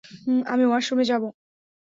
[0.45, 1.23] আমি ওয়াশরুমে যাব।